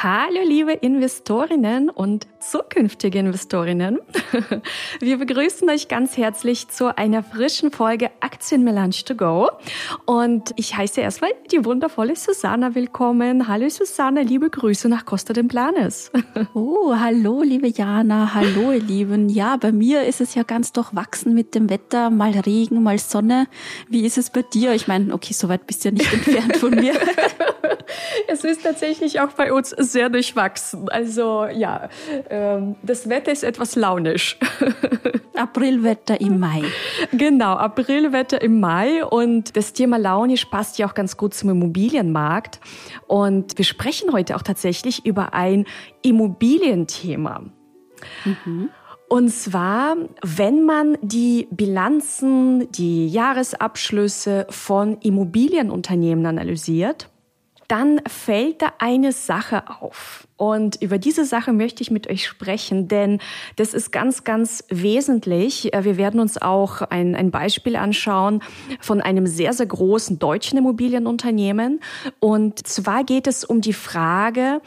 Hallo 0.00 0.42
liebe 0.46 0.74
Investorinnen 0.74 1.90
und 1.90 2.28
zukünftige 2.38 3.18
Investorinnen. 3.18 3.98
Wir 5.00 5.18
begrüßen 5.18 5.68
euch 5.68 5.88
ganz 5.88 6.16
herzlich 6.16 6.68
zu 6.68 6.96
einer 6.96 7.24
frischen 7.24 7.72
Folge 7.72 8.12
Aktienmelange 8.20 9.02
to 9.04 9.16
go. 9.16 9.50
Und 10.06 10.52
ich 10.54 10.76
heiße 10.76 11.00
erstmal 11.00 11.32
die 11.50 11.64
wundervolle 11.64 12.14
Susanna 12.14 12.76
willkommen. 12.76 13.48
Hallo 13.48 13.68
Susanna, 13.68 14.20
liebe 14.20 14.50
Grüße 14.50 14.88
nach 14.88 15.04
Costa 15.04 15.32
del 15.32 15.44
Planes. 15.44 16.12
Oh, 16.54 16.94
hallo 16.94 17.42
liebe 17.42 17.66
Jana, 17.66 18.32
hallo 18.34 18.70
ihr 18.70 18.80
Lieben. 18.80 19.28
Ja, 19.28 19.56
bei 19.56 19.72
mir 19.72 20.04
ist 20.04 20.20
es 20.20 20.36
ja 20.36 20.44
ganz 20.44 20.72
durchwachsen 20.72 21.34
mit 21.34 21.54
dem 21.56 21.68
Wetter, 21.68 22.10
mal 22.10 22.30
Regen, 22.30 22.82
mal 22.82 22.98
Sonne. 22.98 23.48
Wie 23.88 24.06
ist 24.06 24.18
es 24.18 24.30
bei 24.30 24.42
dir? 24.42 24.72
Ich 24.74 24.86
meine, 24.86 25.12
okay, 25.12 25.32
so 25.32 25.48
weit 25.48 25.66
bist 25.66 25.84
du 25.84 25.88
ja 25.88 25.94
nicht 25.94 26.12
entfernt 26.12 26.56
von 26.56 26.70
mir. 26.70 26.94
Es 28.26 28.44
ist 28.44 28.62
tatsächlich 28.62 29.20
auch 29.20 29.32
bei 29.32 29.52
uns 29.52 29.72
sehr 29.92 30.08
durchwachsen. 30.08 30.88
Also 30.88 31.46
ja, 31.46 31.88
ähm, 32.30 32.76
das 32.82 33.08
Wetter 33.08 33.32
ist 33.32 33.44
etwas 33.44 33.76
launisch. 33.76 34.38
Aprilwetter 35.34 36.20
im 36.20 36.40
Mai. 36.40 36.62
Genau, 37.12 37.54
Aprilwetter 37.54 38.42
im 38.42 38.60
Mai. 38.60 39.04
Und 39.04 39.56
das 39.56 39.72
Thema 39.72 39.96
launisch 39.96 40.46
passt 40.46 40.78
ja 40.78 40.88
auch 40.88 40.94
ganz 40.94 41.16
gut 41.16 41.34
zum 41.34 41.50
Immobilienmarkt. 41.50 42.60
Und 43.06 43.56
wir 43.56 43.64
sprechen 43.64 44.12
heute 44.12 44.36
auch 44.36 44.42
tatsächlich 44.42 45.06
über 45.06 45.34
ein 45.34 45.64
Immobilienthema. 46.02 47.44
Mhm. 48.24 48.70
Und 49.08 49.30
zwar, 49.30 49.96
wenn 50.22 50.64
man 50.64 50.98
die 51.00 51.48
Bilanzen, 51.50 52.70
die 52.72 53.08
Jahresabschlüsse 53.08 54.46
von 54.50 54.98
Immobilienunternehmen 54.98 56.26
analysiert, 56.26 57.08
dann 57.68 58.00
fällt 58.06 58.62
da 58.62 58.72
eine 58.78 59.12
Sache 59.12 59.64
auf. 59.80 60.27
Und 60.38 60.80
über 60.80 60.98
diese 60.98 61.24
Sache 61.24 61.52
möchte 61.52 61.82
ich 61.82 61.90
mit 61.90 62.08
euch 62.08 62.26
sprechen, 62.26 62.88
denn 62.88 63.18
das 63.56 63.74
ist 63.74 63.90
ganz, 63.90 64.22
ganz 64.22 64.64
wesentlich. 64.70 65.74
Äh, 65.74 65.84
wir 65.84 65.98
werden 65.98 66.20
uns 66.20 66.40
auch 66.40 66.80
ein, 66.80 67.14
ein 67.14 67.30
Beispiel 67.30 67.76
anschauen 67.76 68.40
von 68.80 69.00
einem 69.00 69.26
sehr, 69.26 69.52
sehr 69.52 69.66
großen 69.66 70.18
deutschen 70.18 70.56
Immobilienunternehmen. 70.56 71.80
Und 72.20 72.66
zwar 72.66 73.04
geht 73.04 73.26
es 73.26 73.44
um 73.44 73.60
die 73.60 73.72
Frage, 73.72 74.62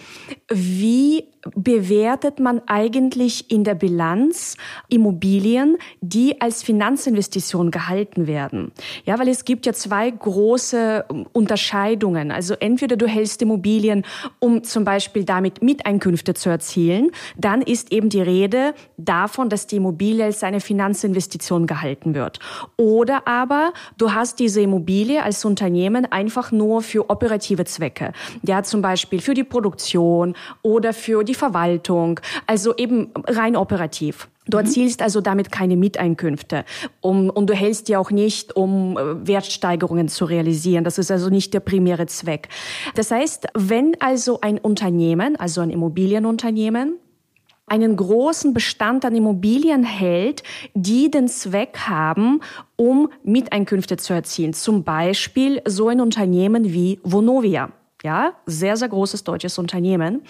wie 0.49 1.31
bewertet 1.55 2.39
man 2.39 2.61
eigentlich 2.67 3.49
in 3.49 3.63
der 3.63 3.75
Bilanz 3.75 4.57
Immobilien, 4.89 5.77
die 6.01 6.39
als 6.39 6.61
Finanzinvestition 6.61 7.71
gehalten 7.71 8.27
werden. 8.27 8.71
Ja, 9.05 9.17
weil 9.17 9.27
es 9.27 9.45
gibt 9.45 9.65
ja 9.65 9.73
zwei 9.73 10.09
große 10.09 11.05
Unterscheidungen. 11.33 12.31
Also 12.31 12.53
entweder 12.53 12.95
du 12.95 13.07
hältst 13.07 13.41
Immobilien, 13.41 14.05
um 14.39 14.63
zum 14.63 14.83
Beispiel 14.83 15.23
damit 15.23 15.60
Mieteinkünfte 15.61 16.33
zu 16.33 16.49
erzielen, 16.49 17.11
dann 17.37 17.61
ist 17.61 17.91
eben 17.91 18.09
die 18.09 18.21
Rede 18.21 18.73
davon, 18.97 19.49
dass 19.49 19.67
die 19.67 19.77
Immobilie 19.77 20.25
als 20.25 20.43
eine 20.43 20.59
Finanzinvestition 20.59 21.67
gehalten 21.67 22.13
wird. 22.15 22.39
Oder 22.77 23.27
aber 23.27 23.73
du 23.97 24.13
hast 24.13 24.39
diese 24.39 24.61
Immobilie 24.61 25.23
als 25.23 25.45
Unternehmen 25.45 26.05
einfach 26.11 26.51
nur 26.51 26.81
für 26.81 27.09
operative 27.09 27.65
Zwecke. 27.65 28.13
Ja, 28.43 28.63
zum 28.63 28.81
Beispiel 28.81 29.21
für 29.21 29.33
die 29.33 29.43
Produktion 29.43 30.35
oder 30.61 30.93
für 30.93 31.23
die 31.23 31.35
Verwaltung. 31.35 32.19
Also 32.47 32.75
eben 32.75 33.11
rein 33.27 33.55
operativ. 33.55 34.27
Du 34.47 34.57
mhm. 34.57 34.65
erzielst 34.65 35.01
also 35.01 35.21
damit 35.21 35.51
keine 35.51 35.77
Mieteinkünfte 35.77 36.65
um, 36.99 37.29
und 37.29 37.49
du 37.49 37.53
hältst 37.53 37.87
die 37.87 37.95
auch 37.95 38.11
nicht, 38.11 38.55
um 38.55 38.97
äh, 38.97 39.27
Wertsteigerungen 39.27 40.07
zu 40.07 40.25
realisieren. 40.25 40.83
Das 40.83 40.97
ist 40.97 41.11
also 41.11 41.29
nicht 41.29 41.53
der 41.53 41.59
primäre 41.59 42.07
Zweck. 42.07 42.49
Das 42.95 43.11
heißt, 43.11 43.47
wenn 43.53 43.95
also 43.99 44.41
ein 44.41 44.57
Unternehmen, 44.57 45.35
also 45.35 45.61
ein 45.61 45.69
Immobilienunternehmen, 45.69 46.95
einen 47.67 47.95
großen 47.95 48.53
Bestand 48.53 49.05
an 49.05 49.15
Immobilien 49.15 49.83
hält, 49.83 50.43
die 50.73 51.09
den 51.09 51.29
Zweck 51.29 51.77
haben, 51.87 52.41
um 52.75 53.09
Mieteinkünfte 53.23 53.95
zu 53.95 54.13
erzielen. 54.13 54.53
Zum 54.53 54.83
Beispiel 54.83 55.61
so 55.65 55.87
ein 55.87 56.01
Unternehmen 56.01 56.73
wie 56.73 56.99
Vonovia 57.03 57.71
ja, 58.03 58.33
sehr, 58.45 58.77
sehr 58.77 58.89
großes 58.89 59.23
deutsches 59.23 59.57
Unternehmen, 59.57 60.23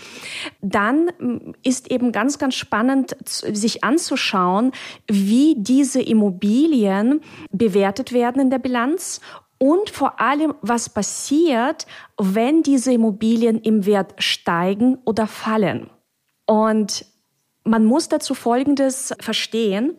dann 0.62 1.12
mm, 1.20 1.54
ist 1.64 1.92
eben 1.92 2.12
ganz, 2.12 2.38
ganz 2.38 2.56
spannend, 2.56 3.16
sich 3.26 3.84
anzuschauen, 3.84 4.72
wie 5.08 5.56
diese 5.58 6.02
Immobilien 6.02 7.22
bewertet 7.52 8.14
werden 8.14 8.42
in 8.42 8.50
der 8.50 8.60
Bilanz 8.60 9.22
und 9.58 9.92
vor 9.92 10.20
allem, 10.20 10.56
was 10.62 10.90
passiert, 10.90 11.86
wenn 12.18 12.64
diese 12.64 12.94
Immobilien 12.94 13.60
im 13.62 13.86
Wert 13.86 14.16
steigen 14.18 14.98
oder 15.06 15.28
fallen. 15.28 15.90
Und 16.48 17.06
man 17.64 17.86
muss 17.86 18.10
dazu 18.10 18.34
Folgendes 18.34 19.14
verstehen. 19.20 19.98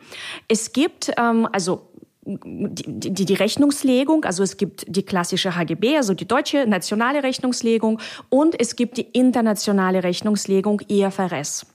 Es 0.49 0.73
gibt, 0.73 1.13
ähm, 1.17 1.49
also 1.53 1.92
die, 2.25 3.11
die, 3.15 3.25
die 3.25 3.35
Rechnungslegung, 3.35 4.25
also 4.25 4.45
es 4.45 4.57
gibt 4.57 4.85
die 4.87 5.03
klassische 5.03 5.57
HGB, 5.57 5.97
also 5.97 6.15
die 6.15 6.27
deutsche 6.27 6.67
nationale 6.69 7.25
Rechnungslegung 7.25 7.99
und 8.29 8.59
es 8.61 8.77
gibt 8.77 8.97
die 8.97 9.07
internationale 9.13 10.05
Rechnungslegung 10.05 10.81
IFRS. 10.89 11.67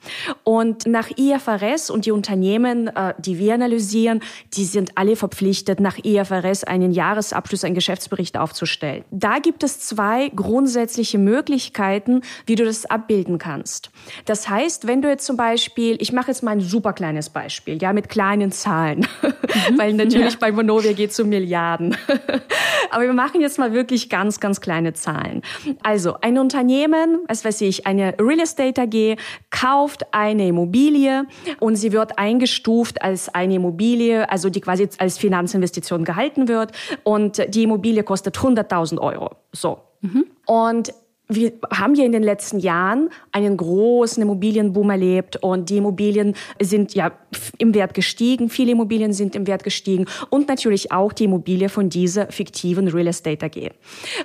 Und 0.46 0.86
nach 0.88 1.10
IFRS 1.18 1.90
und 1.90 2.06
die 2.06 2.12
Unternehmen, 2.12 2.88
äh, 2.88 3.14
die 3.18 3.40
wir 3.40 3.56
analysieren, 3.56 4.22
die 4.54 4.64
sind 4.64 4.92
alle 4.96 5.18
verpflichtet, 5.18 5.82
nach 5.82 5.98
IFRS 6.02 6.64
einen 6.64 6.94
Jahresabschluss, 6.94 7.66
einen 7.66 7.76
Geschäftsbericht 7.76 8.38
aufzustellen. 8.38 9.04
Da 9.12 9.40
gibt 9.40 9.64
es 9.64 9.82
zwei 9.82 10.30
grundsätzliche 10.30 11.18
Möglichkeiten, 11.18 12.22
wie 12.46 12.56
du 12.56 12.64
das 12.64 12.86
abbilden 12.86 13.38
kannst. 13.38 13.90
Das 14.24 14.48
heißt, 14.48 14.88
wenn 14.88 15.02
du 15.02 15.10
jetzt 15.10 15.26
zum 15.26 15.36
Beispiel, 15.36 15.98
ich 16.00 16.14
mache 16.14 16.32
jetzt 16.32 16.42
mal 16.42 16.52
ein 16.52 16.62
super 16.62 16.94
kleines 16.94 17.30
Beispiel, 17.30 17.82
ja, 17.82 17.92
mit 17.92 18.08
kleinen 18.08 18.54
Zahlen, 18.54 19.00
mhm. 19.22 19.78
weil 19.78 19.94
natürlich 19.94 20.37
bei 20.40 20.56
Vonovia 20.56 20.94
geht 20.94 21.12
es 21.12 21.20
um 21.20 21.30
Milliarden. 21.30 21.98
Aber 22.90 23.04
wir 23.04 23.14
machen 23.14 23.42
jetzt 23.42 23.60
mal 23.60 23.74
wirklich 23.74 24.10
ganz, 24.10 24.40
ganz 24.40 24.62
kleine 24.62 24.94
Zahlen. 24.94 25.42
Also 25.84 26.16
ein 26.22 26.38
Unternehmen, 26.38 27.20
was 27.28 27.44
weiß 27.46 27.62
ich, 27.62 27.86
eine 27.86 28.16
Real 28.20 28.40
Estate 28.40 28.82
AG 28.82 29.18
kauft 29.50 30.14
eine 30.14 30.48
Immobilie 30.48 31.26
und 31.60 31.76
sie 31.76 31.92
wird 31.92 32.18
eingestuft 32.18 33.02
als 33.02 33.34
eine 33.34 33.56
Immobilie, 33.56 34.30
also 34.30 34.50
die 34.50 34.62
quasi 34.62 34.88
als 34.98 35.18
Finanzinvestition 35.18 36.06
gehalten 36.06 36.48
wird 36.48 36.72
und 37.04 37.42
die 37.54 37.64
Immobilie 37.64 38.04
kostet 38.04 38.38
100.000 38.38 39.00
Euro. 39.00 39.32
So. 39.52 39.80
Mhm. 40.02 40.26
Und 40.46 40.94
wir 41.30 41.54
haben 41.72 41.96
ja 41.96 42.06
in 42.06 42.12
den 42.14 42.24
letzten 42.24 42.60
Jahren 42.60 43.10
einen 43.32 43.58
großen 43.58 44.24
Immobilienboom 44.24 44.90
erlebt 44.90 45.38
und 45.38 45.70
die 45.70 45.78
Immobilien 45.78 46.36
sind 46.62 46.94
ja 46.94 47.12
im 47.58 47.74
Wert 47.74 47.94
gestiegen, 47.94 48.50
viele 48.50 48.72
Immobilien 48.72 49.12
sind 49.12 49.36
im 49.36 49.46
Wert 49.46 49.64
gestiegen 49.64 50.06
und 50.30 50.48
natürlich 50.48 50.92
auch 50.92 51.12
die 51.12 51.26
Immobilie 51.26 51.68
von 51.68 51.90
dieser 51.90 52.28
fiktiven 52.28 52.88
Real 52.88 53.08
Estate 53.08 53.46
AG. 53.46 53.72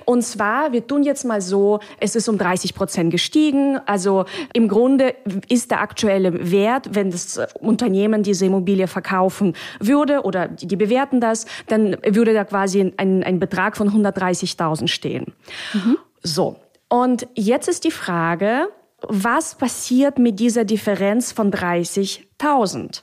Und 0.05 0.23
zwar, 0.23 0.71
wir 0.71 0.87
tun 0.87 1.03
jetzt 1.03 1.25
mal 1.25 1.41
so, 1.41 1.79
es 1.99 2.15
ist 2.15 2.29
um 2.29 2.37
30 2.37 2.73
Prozent 2.73 3.11
gestiegen, 3.11 3.79
also 3.85 4.25
im 4.53 4.69
Grunde 4.69 5.13
ist 5.49 5.71
der 5.71 5.81
aktuelle 5.81 6.51
Wert, 6.51 6.89
wenn 6.93 7.11
das 7.11 7.39
Unternehmen 7.59 8.23
diese 8.23 8.45
Immobilie 8.45 8.87
verkaufen 8.87 9.53
würde 9.79 10.21
oder 10.21 10.47
die 10.47 10.75
bewerten 10.75 11.19
das, 11.19 11.45
dann 11.67 11.97
würde 12.05 12.33
da 12.33 12.45
quasi 12.45 12.93
ein, 12.95 13.23
ein 13.23 13.39
Betrag 13.39 13.75
von 13.75 13.89
130.000 13.89 14.87
stehen. 14.87 15.33
Mhm. 15.73 15.97
So, 16.21 16.55
und 16.93 17.27
jetzt 17.33 17.67
ist 17.67 17.85
die 17.85 17.89
Frage, 17.89 18.69
was 19.01 19.55
passiert 19.55 20.19
mit 20.19 20.39
dieser 20.39 20.63
Differenz 20.63 21.31
von 21.31 21.51
30.000? 21.51 23.01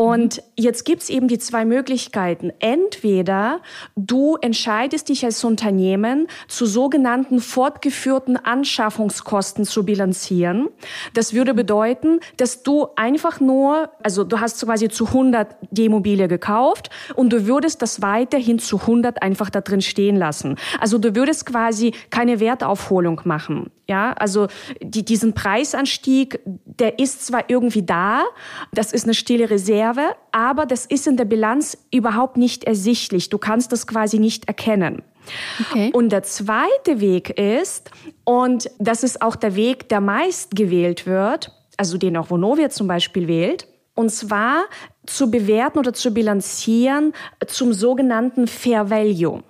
Und 0.00 0.42
jetzt 0.56 0.86
gibt's 0.86 1.10
eben 1.10 1.28
die 1.28 1.38
zwei 1.38 1.66
Möglichkeiten. 1.66 2.54
Entweder 2.58 3.60
du 3.96 4.38
entscheidest 4.40 5.10
dich 5.10 5.26
als 5.26 5.44
Unternehmen 5.44 6.26
zu 6.48 6.64
sogenannten 6.64 7.38
fortgeführten 7.38 8.38
Anschaffungskosten 8.38 9.66
zu 9.66 9.84
bilanzieren. 9.84 10.70
Das 11.12 11.34
würde 11.34 11.52
bedeuten, 11.52 12.20
dass 12.38 12.62
du 12.62 12.86
einfach 12.96 13.40
nur, 13.40 13.90
also 14.02 14.24
du 14.24 14.40
hast 14.40 14.64
quasi 14.64 14.88
zu 14.88 15.04
100 15.08 15.54
die 15.70 15.84
Immobilie 15.84 16.28
gekauft 16.28 16.88
und 17.14 17.30
du 17.30 17.46
würdest 17.46 17.82
das 17.82 18.00
weiterhin 18.00 18.58
zu 18.58 18.78
100 18.78 19.22
einfach 19.22 19.50
da 19.50 19.60
drin 19.60 19.82
stehen 19.82 20.16
lassen. 20.16 20.56
Also 20.80 20.96
du 20.96 21.14
würdest 21.14 21.44
quasi 21.44 21.92
keine 22.08 22.40
Wertaufholung 22.40 23.20
machen. 23.24 23.70
Ja, 23.90 24.12
also 24.12 24.46
die, 24.80 25.04
diesen 25.04 25.32
Preisanstieg, 25.34 26.38
der 26.44 27.00
ist 27.00 27.26
zwar 27.26 27.50
irgendwie 27.50 27.82
da, 27.82 28.22
das 28.72 28.92
ist 28.92 29.02
eine 29.02 29.14
stille 29.14 29.50
Reserve, 29.50 29.89
aber 30.32 30.66
das 30.66 30.86
ist 30.86 31.06
in 31.06 31.16
der 31.16 31.24
Bilanz 31.24 31.78
überhaupt 31.92 32.36
nicht 32.36 32.64
ersichtlich. 32.64 33.30
Du 33.30 33.38
kannst 33.38 33.72
das 33.72 33.86
quasi 33.86 34.18
nicht 34.18 34.46
erkennen. 34.48 35.02
Okay. 35.60 35.90
Und 35.92 36.10
der 36.10 36.22
zweite 36.22 37.00
Weg 37.00 37.30
ist, 37.38 37.90
und 38.24 38.70
das 38.78 39.02
ist 39.02 39.22
auch 39.22 39.36
der 39.36 39.54
Weg, 39.54 39.88
der 39.88 40.00
meist 40.00 40.56
gewählt 40.56 41.06
wird, 41.06 41.52
also 41.76 41.98
den 41.98 42.16
auch 42.16 42.30
Vonovia 42.30 42.70
zum 42.70 42.86
Beispiel 42.88 43.28
wählt, 43.28 43.66
und 43.94 44.10
zwar 44.10 44.64
zu 45.06 45.30
bewerten 45.30 45.78
oder 45.78 45.92
zu 45.92 46.12
bilanzieren 46.12 47.12
zum 47.46 47.72
sogenannten 47.72 48.46
Fair 48.46 48.90
Value. 48.90 49.42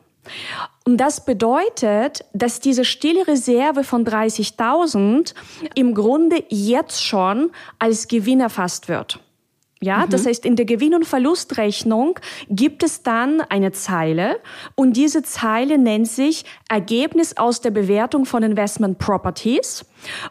Und 0.85 0.97
das 0.97 1.25
bedeutet, 1.25 2.25
dass 2.33 2.61
diese 2.61 2.85
stille 2.85 3.27
Reserve 3.27 3.85
von 3.85 4.05
30.000 4.05 5.35
im 5.75 5.95
Grunde 5.95 6.43
jetzt 6.49 7.05
schon 7.05 7.51
als 7.79 8.09
Gewinn 8.09 8.41
erfasst 8.41 8.89
wird. 8.89 9.21
Ja, 9.83 10.05
mhm. 10.05 10.11
das 10.11 10.27
heißt, 10.27 10.45
in 10.45 10.57
der 10.57 10.67
Gewinn- 10.67 10.95
und 10.95 11.07
Verlustrechnung 11.07 12.19
gibt 12.49 12.83
es 12.83 13.03
dann 13.03 13.41
eine 13.41 13.73
Zeile 13.73 14.39
und 14.75 14.95
diese 14.95 15.23
Zeile 15.23 15.79
nennt 15.79 16.09
sich 16.09 16.45
Ergebnis 16.69 17.37
aus 17.39 17.63
der 17.63 17.71
Bewertung 17.71 18.27
von 18.27 18.43
Investment 18.43 18.99
Properties. 18.99 19.87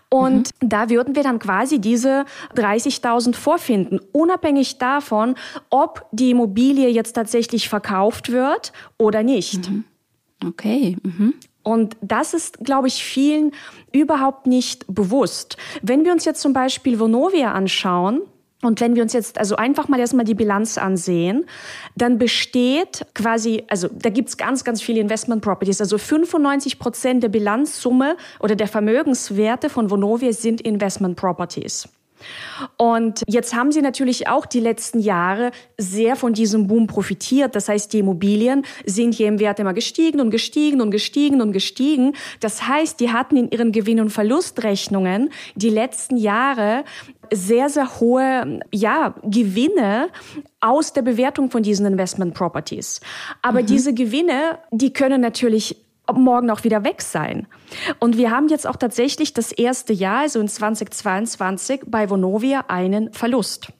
Und 0.09 0.49
mhm. 0.61 0.69
da 0.69 0.89
würden 0.89 1.15
wir 1.15 1.23
dann 1.23 1.39
quasi 1.39 1.79
diese 1.79 2.25
30.000 2.55 3.35
vorfinden, 3.35 3.99
unabhängig 4.11 4.77
davon, 4.77 5.35
ob 5.69 6.05
die 6.11 6.31
Immobilie 6.31 6.89
jetzt 6.89 7.13
tatsächlich 7.13 7.69
verkauft 7.69 8.31
wird 8.31 8.71
oder 8.97 9.23
nicht. 9.23 9.69
Mhm. 9.69 9.83
Okay. 10.45 10.97
Mhm. 11.01 11.33
Und 11.63 11.97
das 12.01 12.33
ist, 12.33 12.59
glaube 12.59 12.87
ich, 12.87 13.03
vielen 13.03 13.51
überhaupt 13.91 14.47
nicht 14.47 14.85
bewusst. 14.87 15.57
Wenn 15.81 16.05
wir 16.05 16.11
uns 16.11 16.25
jetzt 16.25 16.41
zum 16.41 16.53
Beispiel 16.53 16.99
Vonovia 16.99 17.51
anschauen, 17.51 18.21
und 18.61 18.81
wenn 18.81 18.95
wir 18.95 19.03
uns 19.03 19.13
jetzt 19.13 19.37
also 19.37 19.55
einfach 19.55 19.87
mal 19.87 19.99
erstmal 19.99 20.25
die 20.25 20.33
Bilanz 20.33 20.77
ansehen, 20.77 21.45
dann 21.95 22.17
besteht 22.17 23.05
quasi, 23.15 23.63
also 23.69 23.87
da 23.91 24.09
gibt's 24.09 24.35
ganz, 24.35 24.65
ganz 24.65 24.81
viele 24.81 24.99
Investment 24.99 25.41
Properties. 25.41 25.79
Also 25.79 25.97
95 25.97 26.77
Prozent 26.77 27.23
der 27.23 27.29
Bilanzsumme 27.29 28.17
oder 28.39 28.55
der 28.55 28.67
Vermögenswerte 28.67 29.69
von 29.69 29.89
Vonovia 29.89 30.33
sind 30.33 30.59
Investment 30.59 31.15
Properties. 31.15 31.87
Und 32.77 33.23
jetzt 33.27 33.55
haben 33.55 33.71
sie 33.71 33.81
natürlich 33.81 34.27
auch 34.27 34.45
die 34.45 34.59
letzten 34.59 34.99
Jahre 34.99 35.51
sehr 35.77 36.15
von 36.15 36.33
diesem 36.33 36.67
Boom 36.67 36.87
profitiert. 36.87 37.55
Das 37.55 37.69
heißt, 37.69 37.93
die 37.93 37.99
Immobilien 37.99 38.65
sind 38.85 39.13
hier 39.13 39.27
im 39.27 39.39
Wert 39.39 39.59
immer 39.59 39.73
gestiegen 39.73 40.19
und 40.19 40.29
gestiegen 40.29 40.81
und 40.81 40.91
gestiegen 40.91 41.41
und 41.41 41.51
gestiegen. 41.51 42.13
Das 42.39 42.67
heißt, 42.67 42.99
die 42.99 43.11
hatten 43.11 43.37
in 43.37 43.49
ihren 43.51 43.71
Gewinn- 43.71 43.99
und 43.99 44.09
Verlustrechnungen 44.09 45.29
die 45.55 45.69
letzten 45.69 46.17
Jahre 46.17 46.83
sehr, 47.31 47.69
sehr 47.69 47.99
hohe 47.99 48.59
ja, 48.73 49.15
Gewinne 49.23 50.09
aus 50.61 50.93
der 50.93 51.01
Bewertung 51.01 51.51
von 51.51 51.63
diesen 51.63 51.85
Investment 51.85 52.33
Properties. 52.33 53.01
Aber 53.41 53.61
mhm. 53.61 53.67
diese 53.67 53.93
Gewinne, 53.93 54.59
die 54.71 54.93
können 54.93 55.21
natürlich 55.21 55.77
morgen 56.17 56.49
auch 56.49 56.63
wieder 56.63 56.83
weg 56.83 57.01
sein. 57.01 57.47
Und 57.99 58.17
wir 58.17 58.31
haben 58.31 58.47
jetzt 58.47 58.67
auch 58.67 58.75
tatsächlich 58.75 59.33
das 59.33 59.51
erste 59.51 59.93
Jahr, 59.93 60.21
also 60.21 60.39
in 60.39 60.47
2022, 60.47 61.81
bei 61.87 62.09
Vonovia 62.09 62.65
einen 62.67 63.13
Verlust. 63.13 63.71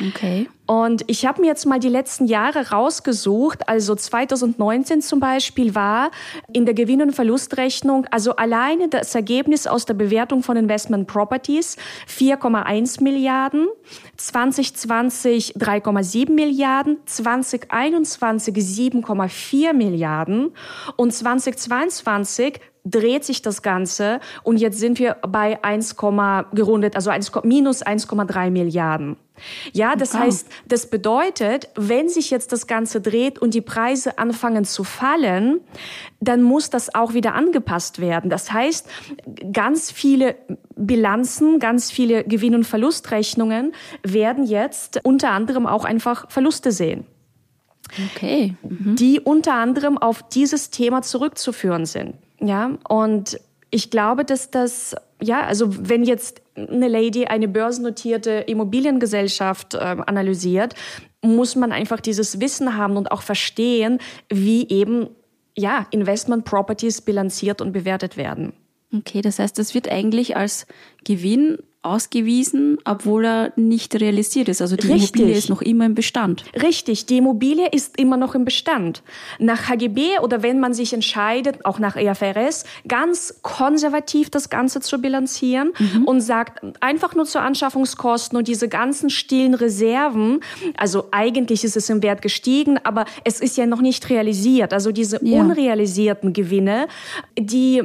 Okay. 0.00 0.48
Und 0.66 1.04
ich 1.08 1.26
habe 1.26 1.42
mir 1.42 1.48
jetzt 1.48 1.66
mal 1.66 1.78
die 1.78 1.88
letzten 1.88 2.26
Jahre 2.26 2.70
rausgesucht. 2.70 3.68
Also 3.68 3.94
2019 3.94 5.02
zum 5.02 5.20
Beispiel 5.20 5.74
war 5.74 6.10
in 6.52 6.64
der 6.64 6.74
Gewinn- 6.74 7.02
und 7.02 7.14
Verlustrechnung, 7.14 8.06
also 8.10 8.36
alleine 8.36 8.88
das 8.88 9.14
Ergebnis 9.14 9.66
aus 9.66 9.84
der 9.84 9.94
Bewertung 9.94 10.42
von 10.42 10.56
Investment 10.56 11.06
Properties 11.06 11.76
4,1 12.08 13.02
Milliarden, 13.02 13.68
2020 14.16 15.56
3,7 15.56 16.30
Milliarden, 16.32 16.98
2021 17.04 18.54
7,4 18.54 19.72
Milliarden 19.74 20.52
und 20.96 21.12
2022 21.12 22.60
dreht 22.84 23.24
sich 23.24 23.42
das 23.42 23.62
Ganze 23.62 24.20
und 24.42 24.56
jetzt 24.56 24.78
sind 24.78 24.98
wir 24.98 25.16
bei 25.26 25.62
1, 25.62 25.96
gerundet, 25.96 26.96
also 26.96 27.10
1, 27.10 27.32
minus 27.44 27.84
1,3 27.84 28.50
Milliarden. 28.50 29.16
Ja, 29.72 29.96
das 29.96 30.14
okay. 30.14 30.24
heißt, 30.24 30.48
das 30.66 30.90
bedeutet, 30.90 31.68
wenn 31.74 32.08
sich 32.08 32.30
jetzt 32.30 32.52
das 32.52 32.66
Ganze 32.66 33.00
dreht 33.00 33.38
und 33.38 33.54
die 33.54 33.60
Preise 33.60 34.18
anfangen 34.18 34.64
zu 34.64 34.84
fallen, 34.84 35.60
dann 36.20 36.42
muss 36.42 36.70
das 36.70 36.94
auch 36.94 37.14
wieder 37.14 37.34
angepasst 37.34 38.00
werden. 38.00 38.30
Das 38.30 38.52
heißt, 38.52 38.86
ganz 39.52 39.90
viele 39.90 40.36
Bilanzen, 40.76 41.58
ganz 41.58 41.90
viele 41.90 42.24
Gewinn- 42.24 42.54
und 42.54 42.64
Verlustrechnungen 42.64 43.72
werden 44.02 44.44
jetzt 44.44 45.00
unter 45.04 45.30
anderem 45.30 45.66
auch 45.66 45.84
einfach 45.84 46.30
Verluste 46.30 46.72
sehen. 46.72 47.06
Okay. 48.14 48.54
Mhm. 48.62 48.96
Die 48.96 49.20
unter 49.20 49.54
anderem 49.54 49.98
auf 49.98 50.22
dieses 50.28 50.70
Thema 50.70 51.02
zurückzuführen 51.02 51.86
sind. 51.86 52.14
Ja, 52.40 52.72
und 52.88 53.38
ich 53.70 53.90
glaube, 53.90 54.24
dass 54.24 54.50
das, 54.50 54.94
ja, 55.20 55.44
also 55.46 55.88
wenn 55.88 56.04
jetzt 56.04 56.42
eine 56.56 56.88
Lady 56.88 57.26
eine 57.26 57.48
börsennotierte 57.48 58.30
Immobiliengesellschaft 58.46 59.74
äh, 59.74 59.78
analysiert, 59.78 60.74
muss 61.22 61.56
man 61.56 61.72
einfach 61.72 62.00
dieses 62.00 62.40
Wissen 62.40 62.76
haben 62.76 62.96
und 62.96 63.10
auch 63.10 63.22
verstehen, 63.22 63.98
wie 64.28 64.68
eben 64.68 65.08
ja, 65.56 65.86
Investment 65.90 66.44
Properties 66.44 67.00
bilanziert 67.02 67.60
und 67.60 67.72
bewertet 67.72 68.16
werden. 68.16 68.52
Okay, 68.94 69.22
das 69.22 69.38
heißt, 69.38 69.58
das 69.58 69.74
wird 69.74 69.90
eigentlich 69.90 70.36
als 70.36 70.66
Gewinn 71.04 71.58
ausgewiesen, 71.82 72.78
obwohl 72.84 73.24
er 73.24 73.52
nicht 73.56 74.00
realisiert 74.00 74.48
ist. 74.48 74.62
Also 74.62 74.76
die 74.76 74.86
Richtig. 74.86 75.16
Immobilie 75.16 75.36
ist 75.36 75.48
noch 75.50 75.62
immer 75.62 75.84
im 75.84 75.96
Bestand. 75.96 76.44
Richtig, 76.62 77.06
die 77.06 77.18
Immobilie 77.18 77.68
ist 77.70 77.98
immer 77.98 78.16
noch 78.16 78.36
im 78.36 78.44
Bestand. 78.44 79.02
Nach 79.40 79.68
HGB 79.68 80.20
oder 80.22 80.44
wenn 80.44 80.60
man 80.60 80.74
sich 80.74 80.92
entscheidet, 80.92 81.64
auch 81.64 81.80
nach 81.80 81.96
EFRS, 81.96 82.64
ganz 82.86 83.40
konservativ 83.42 84.30
das 84.30 84.48
Ganze 84.48 84.80
zu 84.80 85.00
bilanzieren 85.00 85.72
mhm. 85.76 86.04
und 86.04 86.20
sagt 86.20 86.62
einfach 86.80 87.16
nur 87.16 87.24
zu 87.24 87.40
Anschaffungskosten 87.40 88.38
und 88.38 88.46
diese 88.46 88.68
ganzen 88.68 89.10
stillen 89.10 89.54
Reserven, 89.54 90.38
also 90.76 91.08
eigentlich 91.10 91.64
ist 91.64 91.76
es 91.76 91.90
im 91.90 92.00
Wert 92.04 92.22
gestiegen, 92.22 92.78
aber 92.84 93.06
es 93.24 93.40
ist 93.40 93.56
ja 93.56 93.66
noch 93.66 93.80
nicht 93.80 94.08
realisiert. 94.08 94.72
Also 94.72 94.92
diese 94.92 95.18
ja. 95.24 95.40
unrealisierten 95.40 96.32
Gewinne, 96.32 96.86
die, 97.36 97.82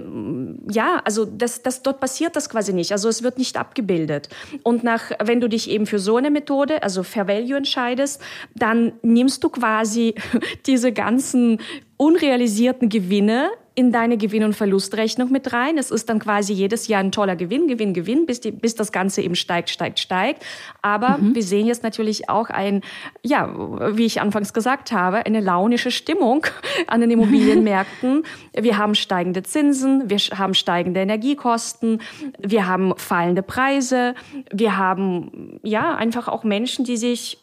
ja, 0.69 1.01
also 1.03 1.25
das, 1.25 1.63
das, 1.63 1.81
dort 1.81 2.00
passiert 2.00 2.35
das 2.35 2.47
quasi 2.47 2.73
nicht. 2.73 2.91
Also 2.91 3.09
es 3.09 3.23
wird 3.23 3.39
nicht 3.39 3.57
abgebildet 3.57 3.87
abgebildet. 3.88 4.30
Und 4.63 4.84
nach, 4.84 5.12
wenn 5.24 5.39
du 5.39 5.48
dich 5.48 5.70
eben 5.70 5.86
für 5.86 6.00
so 6.00 6.17
eine 6.17 6.29
Methode, 6.29 6.84
also 6.84 7.03
Fair 7.03 7.27
Value 7.27 7.58
entscheidest, 7.58 8.22
dann 8.56 8.94
nimmst 9.01 9.44
du 9.44 9.50
quasi 9.50 10.15
diese 10.65 10.91
ganzen 10.91 11.60
unrealisierten 11.98 12.89
Gewinne 12.89 13.50
in 13.77 13.91
deine 13.91 14.17
Gewinn- 14.17 14.43
und 14.43 14.55
Verlustrechnung 14.55 15.31
mit 15.31 15.53
rein. 15.53 15.77
Es 15.77 15.91
ist 15.91 16.10
dann 16.10 16.17
quasi 16.17 16.51
jedes 16.51 16.88
Jahr 16.88 17.00
ein 17.00 17.12
toller 17.12 17.36
Gewinn, 17.36 17.67
Gewinn, 17.67 17.93
Gewinn, 17.93 18.25
bis, 18.25 18.41
die, 18.41 18.50
bis 18.50 18.74
das 18.74 18.91
Ganze 18.91 19.22
eben 19.22 19.36
steigt, 19.36 19.69
steigt, 19.69 20.00
steigt. 20.00 20.43
Aber 20.81 21.19
mhm. 21.19 21.36
wir 21.36 21.43
sehen 21.43 21.67
jetzt 21.67 21.84
natürlich 21.84 22.27
auch 22.27 22.50
ein, 22.50 22.81
ja, 23.22 23.53
wie 23.96 24.07
ich 24.07 24.19
anfangs 24.19 24.51
gesagt 24.51 24.91
habe, 24.91 25.27
eine 25.27 25.41
launische 25.41 25.91
Stimmung 25.91 26.48
an 26.88 27.01
den 27.01 27.12
Immobilienmärkten. 27.12 28.24
wir 28.60 28.79
haben 28.79 28.96
steigende 28.96 29.43
Zinsen, 29.43 30.10
wir 30.10 30.17
haben 30.17 30.55
steigende 30.55 31.00
Energiekosten, 31.00 32.01
wir 32.39 32.65
haben 32.65 32.98
fallende 32.98 33.43
Preise, 33.43 34.15
wir 34.51 34.75
haben, 34.75 35.60
ja, 35.62 35.96
einfach 35.96 36.27
auch 36.27 36.43
Menschen, 36.43 36.84
die 36.84 36.98
sich 36.98 37.38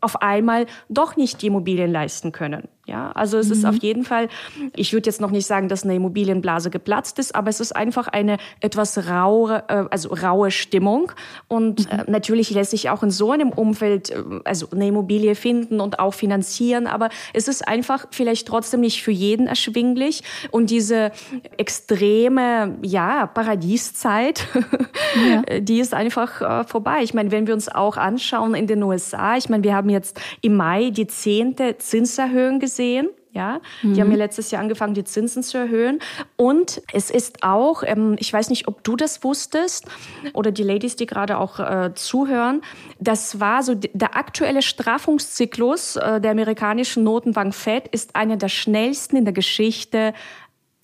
auf 0.00 0.22
einmal 0.22 0.64
doch 0.88 1.16
nicht 1.16 1.42
die 1.42 1.48
Immobilien 1.48 1.92
leisten 1.92 2.32
können. 2.32 2.68
Ja, 2.84 3.12
also 3.12 3.38
es 3.38 3.46
mhm. 3.46 3.52
ist 3.52 3.64
auf 3.64 3.76
jeden 3.76 4.02
Fall, 4.02 4.28
ich 4.74 4.92
würde 4.92 5.08
jetzt 5.08 5.20
noch 5.20 5.30
nicht 5.30 5.46
sagen, 5.46 5.68
dass 5.68 5.84
eine 5.84 5.94
Immobilienblase 5.94 6.68
geplatzt 6.68 7.20
ist, 7.20 7.32
aber 7.32 7.48
es 7.48 7.60
ist 7.60 7.76
einfach 7.76 8.08
eine 8.08 8.38
etwas 8.58 9.08
raue, 9.08 9.62
äh, 9.68 9.84
also 9.88 10.08
raue 10.12 10.50
Stimmung. 10.50 11.12
Und 11.46 11.86
mhm. 11.86 11.98
Äh, 12.00 12.10
natürlich 12.10 12.50
lässt 12.50 12.72
sich 12.72 12.90
auch 12.90 13.04
in 13.04 13.12
so 13.12 13.30
einem 13.30 13.50
Umfeld, 13.50 14.10
äh, 14.10 14.22
also 14.44 14.66
eine 14.72 14.88
Immobilie 14.88 15.36
finden 15.36 15.80
und 15.80 16.00
auch 16.00 16.12
finanzieren, 16.12 16.88
aber 16.88 17.10
es 17.32 17.46
ist 17.46 17.68
einfach 17.68 18.06
vielleicht 18.10 18.48
trotzdem 18.48 18.80
nicht 18.80 19.02
für 19.04 19.12
jeden 19.12 19.46
erschwinglich. 19.46 20.24
Und 20.50 20.70
diese 20.70 21.12
extreme, 21.56 22.78
ja, 22.82 23.26
Paradieszeit, 23.26 24.48
ja. 25.28 25.60
die 25.60 25.78
ist 25.78 25.94
einfach 25.94 26.66
vorbei. 26.66 27.00
Ich 27.02 27.14
meine, 27.14 27.30
wenn 27.30 27.46
wir 27.46 27.54
uns 27.54 27.68
auch 27.68 27.96
anschauen 27.96 28.54
in 28.54 28.66
den 28.66 28.82
USA, 28.82 29.36
ich 29.36 29.48
meine, 29.48 29.62
wir 29.62 29.74
haben 29.74 29.88
jetzt 29.88 30.20
im 30.40 30.56
Mai 30.56 30.90
die 30.90 31.06
zehnte 31.06 31.76
Zinserhöhung 31.78 32.58
gesehen 32.58 32.71
gesehen. 32.72 33.10
Ja, 33.34 33.62
mhm. 33.82 33.94
die 33.94 34.00
haben 34.02 34.10
ja 34.10 34.18
letztes 34.18 34.50
Jahr 34.50 34.60
angefangen, 34.60 34.92
die 34.92 35.04
Zinsen 35.04 35.42
zu 35.42 35.56
erhöhen. 35.56 36.00
Und 36.36 36.82
es 36.92 37.10
ist 37.10 37.42
auch, 37.42 37.82
ähm, 37.82 38.16
ich 38.18 38.30
weiß 38.30 38.50
nicht, 38.50 38.68
ob 38.68 38.84
du 38.84 38.94
das 38.94 39.24
wusstest 39.24 39.86
oder 40.34 40.50
die 40.50 40.62
Ladies, 40.62 40.96
die 40.96 41.06
gerade 41.06 41.38
auch 41.38 41.58
äh, 41.58 41.94
zuhören, 41.94 42.60
das 43.00 43.40
war 43.40 43.62
so 43.62 43.74
der 43.74 44.16
aktuelle 44.16 44.60
Strafungszyklus 44.60 45.96
äh, 45.96 46.20
der 46.20 46.32
amerikanischen 46.32 47.04
Notenbank 47.04 47.54
Fed 47.54 47.88
ist 47.88 48.16
einer 48.16 48.36
der 48.36 48.50
schnellsten 48.50 49.16
in 49.16 49.24
der 49.24 49.32
Geschichte, 49.32 50.12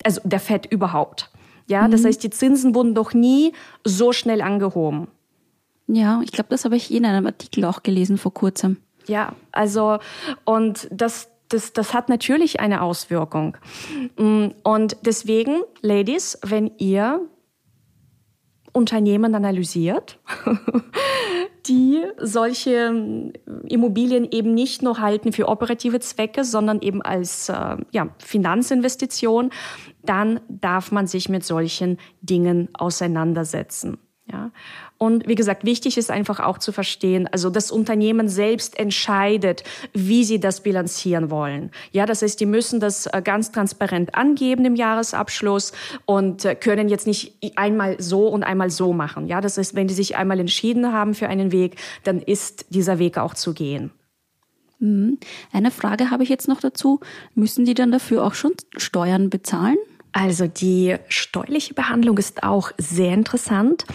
also 0.03 0.19
der 0.23 0.39
Fed 0.39 0.65
überhaupt. 0.65 1.29
Ja, 1.67 1.87
mhm. 1.87 1.91
das 1.91 2.03
heißt, 2.03 2.23
die 2.23 2.31
Zinsen 2.31 2.73
wurden 2.73 2.95
doch 2.95 3.13
nie 3.13 3.53
so 3.83 4.11
schnell 4.11 4.41
angehoben. 4.41 5.07
Ja, 5.85 6.21
ich 6.23 6.31
glaube, 6.31 6.49
das 6.49 6.65
habe 6.65 6.75
ich 6.75 6.91
in 6.91 7.05
einem 7.05 7.27
Artikel 7.27 7.63
auch 7.65 7.83
gelesen 7.83 8.17
vor 8.17 8.33
kurzem. 8.33 8.77
Ja, 9.05 9.33
also 9.51 9.99
und 10.45 10.87
das 10.91 11.29
das, 11.49 11.73
das 11.73 11.93
hat 11.93 12.09
natürlich 12.09 12.59
eine 12.59 12.81
Auswirkung. 12.81 13.57
Mm, 14.17 14.47
und 14.63 14.97
deswegen, 15.01 15.61
Ladies, 15.81 16.37
wenn 16.43 16.71
ihr 16.77 17.27
Unternehmen 18.71 19.33
analysiert, 19.35 20.19
die 21.67 22.03
solche 22.17 23.33
Immobilien 23.67 24.27
eben 24.31 24.53
nicht 24.53 24.81
nur 24.81 24.99
halten 24.99 25.33
für 25.33 25.47
operative 25.47 25.99
Zwecke, 25.99 26.43
sondern 26.43 26.81
eben 26.81 27.01
als 27.01 27.49
äh, 27.49 27.77
ja, 27.91 28.09
Finanzinvestition, 28.19 29.51
dann 30.03 30.39
darf 30.47 30.91
man 30.91 31.07
sich 31.07 31.29
mit 31.29 31.43
solchen 31.43 31.97
Dingen 32.21 32.69
auseinandersetzen. 32.73 33.97
Ja. 34.31 34.51
Und 34.99 35.29
wie 35.29 35.35
gesagt, 35.35 35.63
wichtig 35.63 35.97
ist 35.97 36.11
einfach 36.11 36.41
auch 36.41 36.57
zu 36.57 36.73
verstehen, 36.73 37.27
also 37.31 37.49
das 37.49 37.71
Unternehmen 37.71 38.27
selbst 38.27 38.77
entscheidet, 38.77 39.63
wie 39.93 40.25
sie 40.25 40.41
das 40.41 40.61
bilanzieren 40.61 41.31
wollen. 41.31 41.71
Ja, 41.93 42.05
das 42.05 42.21
heißt, 42.21 42.37
die 42.37 42.45
müssen 42.45 42.81
das 42.81 43.05
äh, 43.05 43.21
ganz 43.23 43.53
transparent 43.53 44.13
angeben 44.13 44.65
im 44.65 44.75
Jahresabschluss 44.75 45.71
und 46.05 46.43
äh, 46.43 46.53
können 46.53 46.89
jetzt 46.89 47.07
nicht 47.07 47.33
einmal 47.55 47.95
so 48.01 48.27
und 48.27 48.43
einmal 48.43 48.69
so 48.69 48.91
machen. 48.91 49.27
Ja, 49.27 49.39
das 49.39 49.57
heißt, 49.57 49.73
wenn 49.73 49.87
die 49.87 49.93
sich 49.93 50.17
einmal 50.17 50.37
entschieden 50.37 50.91
haben 50.91 51.13
für 51.13 51.29
einen 51.29 51.53
Weg, 51.53 51.77
dann 52.03 52.21
ist 52.21 52.65
dieser 52.69 52.99
Weg 52.99 53.17
auch 53.17 53.33
zu 53.33 53.53
gehen. 53.53 53.91
Mhm. 54.79 55.17
Eine 55.53 55.71
Frage 55.71 56.11
habe 56.11 56.23
ich 56.23 56.29
jetzt 56.29 56.49
noch 56.49 56.59
dazu. 56.59 56.99
Müssen 57.35 57.63
die 57.63 57.73
dann 57.73 57.91
dafür 57.91 58.25
auch 58.25 58.33
schon 58.33 58.51
Steuern 58.75 59.29
bezahlen? 59.29 59.77
Also 60.11 60.47
die 60.47 60.95
steuerliche 61.07 61.73
Behandlung 61.73 62.17
ist 62.17 62.43
auch 62.43 62.71
sehr 62.77 63.13
interessant. 63.13 63.85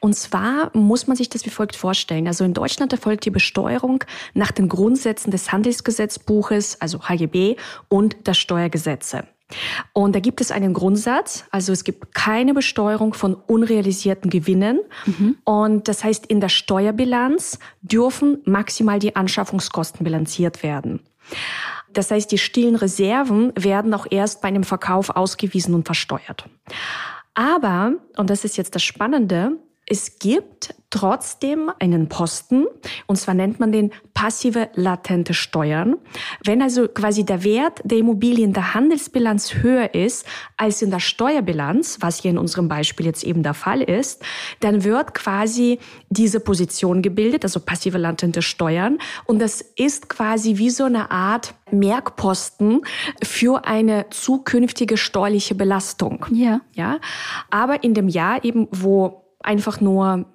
Und 0.00 0.14
zwar 0.14 0.76
muss 0.76 1.06
man 1.06 1.16
sich 1.16 1.28
das 1.28 1.46
wie 1.46 1.50
folgt 1.50 1.76
vorstellen. 1.76 2.26
Also 2.26 2.44
in 2.44 2.54
Deutschland 2.54 2.92
erfolgt 2.92 3.24
die 3.24 3.30
Besteuerung 3.30 4.04
nach 4.34 4.50
den 4.50 4.68
Grundsätzen 4.68 5.30
des 5.30 5.52
Handelsgesetzbuches, 5.52 6.80
also 6.80 7.08
HGB 7.08 7.56
und 7.88 8.26
der 8.26 8.34
Steuergesetze. 8.34 9.24
Und 9.92 10.14
da 10.14 10.20
gibt 10.20 10.40
es 10.40 10.50
einen 10.50 10.74
Grundsatz, 10.74 11.44
also 11.50 11.72
es 11.72 11.84
gibt 11.84 12.14
keine 12.14 12.54
Besteuerung 12.54 13.14
von 13.14 13.34
unrealisierten 13.34 14.30
Gewinnen. 14.30 14.80
Mhm. 15.06 15.36
Und 15.44 15.88
das 15.88 16.04
heißt, 16.04 16.26
in 16.26 16.40
der 16.40 16.48
Steuerbilanz 16.48 17.58
dürfen 17.82 18.38
maximal 18.44 18.98
die 18.98 19.16
Anschaffungskosten 19.16 20.04
bilanziert 20.04 20.62
werden. 20.62 21.00
Das 21.92 22.10
heißt, 22.10 22.30
die 22.30 22.38
stillen 22.38 22.76
Reserven 22.76 23.52
werden 23.56 23.92
auch 23.94 24.06
erst 24.10 24.42
bei 24.42 24.48
einem 24.48 24.64
Verkauf 24.64 25.10
ausgewiesen 25.10 25.74
und 25.74 25.84
versteuert. 25.84 26.48
Aber, 27.34 27.94
und 28.16 28.30
das 28.30 28.44
ist 28.44 28.56
jetzt 28.56 28.74
das 28.74 28.82
Spannende, 28.82 29.58
es 29.92 30.20
gibt 30.20 30.72
trotzdem 30.90 31.68
einen 31.80 32.08
Posten, 32.08 32.66
und 33.06 33.16
zwar 33.16 33.34
nennt 33.34 33.58
man 33.58 33.72
den 33.72 33.90
passive 34.14 34.68
latente 34.74 35.34
Steuern. 35.34 35.96
Wenn 36.44 36.62
also 36.62 36.86
quasi 36.86 37.24
der 37.24 37.42
Wert 37.42 37.80
der 37.82 37.98
Immobilie 37.98 38.44
in 38.44 38.52
der 38.52 38.72
Handelsbilanz 38.74 39.54
höher 39.54 39.92
ist 39.92 40.26
als 40.56 40.80
in 40.82 40.92
der 40.92 41.00
Steuerbilanz, 41.00 41.98
was 42.00 42.20
hier 42.20 42.30
in 42.30 42.38
unserem 42.38 42.68
Beispiel 42.68 43.06
jetzt 43.06 43.24
eben 43.24 43.42
der 43.42 43.54
Fall 43.54 43.82
ist, 43.82 44.22
dann 44.60 44.84
wird 44.84 45.12
quasi 45.12 45.80
diese 46.08 46.38
Position 46.38 47.02
gebildet, 47.02 47.42
also 47.44 47.58
passive 47.58 47.98
latente 47.98 48.42
Steuern. 48.42 48.98
Und 49.24 49.40
das 49.40 49.62
ist 49.62 50.08
quasi 50.08 50.58
wie 50.58 50.70
so 50.70 50.84
eine 50.84 51.10
Art 51.10 51.54
Merkposten 51.72 52.82
für 53.24 53.64
eine 53.64 54.06
zukünftige 54.10 54.96
steuerliche 54.96 55.56
Belastung. 55.56 56.26
Ja. 56.30 56.60
Ja. 56.74 57.00
Aber 57.50 57.82
in 57.82 57.94
dem 57.94 58.06
Jahr 58.06 58.44
eben, 58.44 58.68
wo 58.70 59.24
einfach 59.42 59.80
nur 59.80 60.26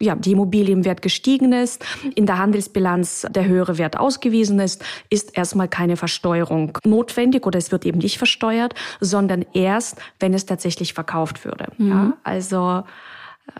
ja, 0.00 0.14
die 0.14 0.32
Immobilienwert 0.32 1.02
gestiegen 1.02 1.52
ist, 1.52 1.84
in 2.14 2.26
der 2.26 2.38
Handelsbilanz 2.38 3.26
der 3.30 3.46
höhere 3.46 3.78
Wert 3.78 3.98
ausgewiesen 3.98 4.60
ist, 4.60 4.84
ist 5.10 5.36
erstmal 5.36 5.68
keine 5.68 5.96
Versteuerung 5.96 6.78
notwendig 6.84 7.46
oder 7.46 7.58
es 7.58 7.72
wird 7.72 7.84
eben 7.84 7.98
nicht 7.98 8.18
versteuert, 8.18 8.74
sondern 9.00 9.44
erst, 9.52 10.00
wenn 10.20 10.34
es 10.34 10.46
tatsächlich 10.46 10.94
verkauft 10.94 11.44
würde. 11.44 11.68
Mhm. 11.78 11.88
Ja, 11.88 12.16
also 12.22 12.84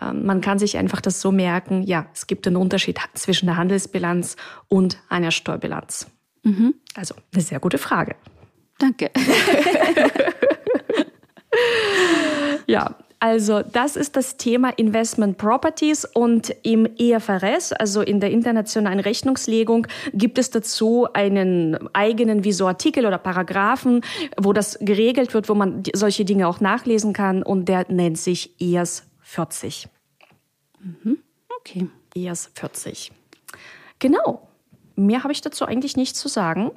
ähm, 0.01 0.25
man 0.25 0.41
kann 0.41 0.59
sich 0.59 0.77
einfach 0.77 1.01
das 1.01 1.19
so 1.19 1.31
merken, 1.31 1.83
ja, 1.83 2.05
es 2.13 2.27
gibt 2.27 2.47
einen 2.47 2.55
Unterschied 2.55 2.99
zwischen 3.13 3.47
der 3.47 3.57
Handelsbilanz 3.57 4.37
und 4.69 4.97
einer 5.09 5.31
Steuerbilanz. 5.31 6.07
Mhm. 6.43 6.75
Also 6.95 7.15
eine 7.33 7.43
sehr 7.43 7.59
gute 7.59 7.77
Frage. 7.77 8.15
Danke. 8.79 9.11
ja, 12.67 12.95
also 13.23 13.61
das 13.61 13.95
ist 13.95 14.17
das 14.17 14.35
Thema 14.35 14.71
Investment 14.71 15.37
Properties 15.37 16.03
und 16.03 16.53
im 16.61 16.85
EFRS, 16.97 17.71
also 17.71 18.01
in 18.01 18.19
der 18.19 18.31
internationalen 18.31 18.99
Rechnungslegung, 18.99 19.87
gibt 20.13 20.37
es 20.37 20.49
dazu 20.49 21.07
einen 21.13 21.87
eigenen 21.93 22.43
wie 22.43 22.51
so 22.51 22.67
Artikel 22.67 23.05
oder 23.05 23.17
Paragraphen, 23.17 24.01
wo 24.37 24.51
das 24.51 24.77
geregelt 24.81 25.33
wird, 25.33 25.47
wo 25.47 25.55
man 25.55 25.83
solche 25.93 26.25
Dinge 26.25 26.49
auch 26.49 26.59
nachlesen 26.59 27.13
kann 27.13 27.43
und 27.43 27.69
der 27.69 27.85
nennt 27.87 28.17
sich 28.17 28.59
EAS 28.59 29.05
40. 29.21 29.87
Mhm. 30.81 31.19
Okay. 31.59 31.87
EAS 32.15 32.51
40. 32.55 33.13
Genau. 33.99 34.49
Mehr 34.95 35.23
habe 35.23 35.33
ich 35.33 35.41
dazu 35.41 35.65
eigentlich 35.65 35.97
nicht 35.97 36.15
zu 36.15 36.27
sagen. 36.27 36.69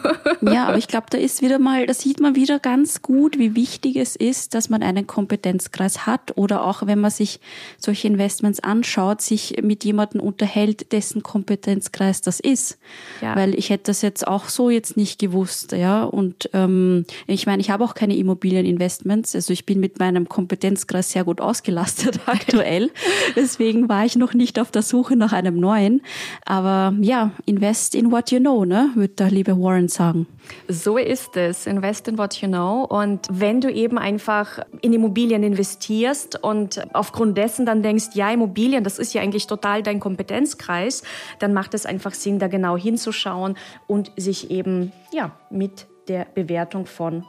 ja, 0.42 0.66
aber 0.66 0.76
ich 0.76 0.88
glaube, 0.88 1.06
da 1.08 1.16
ist 1.16 1.40
wieder 1.40 1.58
mal, 1.58 1.86
da 1.86 1.94
sieht 1.94 2.20
man 2.20 2.34
wieder 2.34 2.58
ganz 2.58 3.00
gut, 3.00 3.38
wie 3.38 3.54
wichtig 3.54 3.96
es 3.96 4.14
ist, 4.14 4.52
dass 4.52 4.68
man 4.68 4.82
einen 4.82 5.06
Kompetenzkreis 5.06 6.04
hat 6.06 6.36
oder 6.36 6.64
auch, 6.64 6.86
wenn 6.86 7.00
man 7.00 7.10
sich 7.10 7.40
solche 7.78 8.08
Investments 8.08 8.60
anschaut, 8.60 9.22
sich 9.22 9.62
mit 9.62 9.84
jemandem 9.84 10.20
unterhält, 10.20 10.92
dessen 10.92 11.22
Kompetenzkreis 11.22 12.20
das 12.20 12.40
ist. 12.40 12.78
Ja. 13.22 13.36
Weil 13.36 13.54
ich 13.54 13.70
hätte 13.70 13.84
das 13.84 14.02
jetzt 14.02 14.26
auch 14.28 14.50
so 14.50 14.68
jetzt 14.68 14.98
nicht 14.98 15.18
gewusst, 15.18 15.72
ja. 15.72 16.04
Und 16.04 16.50
ähm, 16.52 17.06
ich 17.26 17.46
meine, 17.46 17.62
ich 17.62 17.70
habe 17.70 17.84
auch 17.84 17.94
keine 17.94 18.16
Immobilieninvestments, 18.16 19.34
also 19.34 19.50
ich 19.50 19.64
bin 19.64 19.80
mit 19.80 19.98
meinem 19.98 20.28
Kompetenzkreis 20.28 21.12
sehr 21.12 21.24
gut 21.24 21.40
ausgelastet 21.40 22.20
aktuell. 22.26 22.90
Deswegen 23.34 23.88
war 23.88 24.04
ich 24.04 24.16
noch 24.16 24.34
nicht 24.34 24.58
auf 24.58 24.70
der 24.70 24.82
Suche 24.82 25.16
nach 25.16 25.32
einem 25.32 25.58
neuen. 25.58 26.02
Aber 26.44 26.94
ja, 27.00 27.30
in 27.46 27.61
invest 27.62 27.94
in 27.94 28.10
what 28.10 28.32
you 28.32 28.40
know, 28.40 28.64
ne? 28.64 28.90
Würde 28.96 29.14
der 29.14 29.30
liebe 29.30 29.56
Warren 29.56 29.86
sagen. 29.86 30.26
So 30.66 30.96
ist 30.96 31.36
es. 31.36 31.68
Invest 31.68 32.08
in 32.08 32.18
what 32.18 32.34
you 32.42 32.48
know. 32.48 32.84
Und 32.84 33.28
wenn 33.30 33.60
du 33.60 33.70
eben 33.70 33.98
einfach 33.98 34.58
in 34.80 34.92
Immobilien 34.92 35.44
investierst 35.44 36.42
und 36.42 36.82
aufgrund 36.92 37.38
dessen 37.38 37.64
dann 37.64 37.84
denkst, 37.84 38.06
ja, 38.14 38.32
Immobilien, 38.32 38.82
das 38.82 38.98
ist 38.98 39.14
ja 39.14 39.22
eigentlich 39.22 39.46
total 39.46 39.84
dein 39.84 40.00
Kompetenzkreis, 40.00 41.04
dann 41.38 41.54
macht 41.54 41.74
es 41.74 41.86
einfach 41.86 42.14
Sinn, 42.14 42.40
da 42.40 42.48
genau 42.48 42.76
hinzuschauen 42.76 43.56
und 43.86 44.10
sich 44.16 44.50
eben, 44.50 44.90
ja, 45.12 45.30
mit 45.48 45.86
der 46.08 46.26
Bewertung 46.34 46.86
von 46.86 47.24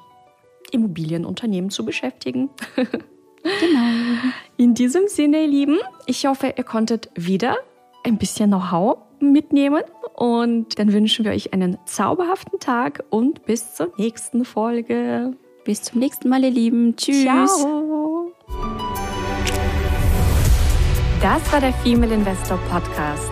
Immobilienunternehmen 0.72 1.70
zu 1.70 1.86
beschäftigen. 1.86 2.50
Genau. 3.60 4.22
In 4.56 4.74
diesem 4.74 5.10
Sinne, 5.10 5.42
ihr 5.42 5.50
Lieben, 5.50 5.78
ich 6.06 6.26
hoffe, 6.26 6.54
ihr 6.56 6.64
konntet 6.64 7.10
wieder 7.14 7.58
ein 8.06 8.18
bisschen 8.18 8.50
Know-how 8.50 9.00
mitnehmen. 9.32 9.84
Und 10.16 10.80
dann 10.80 10.94
wünschen 10.94 11.26
wir 11.26 11.32
euch 11.32 11.54
einen 11.54 11.78
zauberhaften 11.86 12.60
Tag 12.60 13.04
und 13.10 13.46
bis 13.46 13.76
zur 13.76 13.92
nächsten 13.98 14.46
Folge. 14.46 15.34
Bis 15.64 15.84
zum 15.84 16.00
nächsten 16.00 16.30
Mal, 16.30 16.44
ihr 16.44 16.52
Lieben. 16.52 16.96
Tschüss. 16.96 17.24
Ciao. 17.24 18.32
Das 21.22 21.54
war 21.54 21.62
der 21.62 21.74
Female 21.74 22.14
Investor 22.14 22.60
Podcast. 22.70 23.32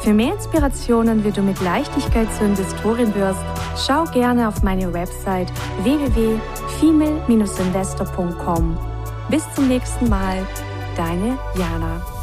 Für 0.00 0.12
mehr 0.12 0.34
Inspirationen, 0.34 1.24
wie 1.24 1.32
du 1.32 1.42
mit 1.42 1.60
Leichtigkeit 1.62 2.32
zur 2.34 2.46
Investorin 2.46 3.12
wirst, 3.14 3.40
schau 3.76 4.04
gerne 4.04 4.46
auf 4.46 4.62
meine 4.62 4.92
Website 4.92 5.50
www.female-investor.com. 5.82 8.78
Bis 9.30 9.42
zum 9.54 9.66
nächsten 9.66 10.10
Mal, 10.10 10.46
deine 10.96 11.38
Jana. 11.58 12.13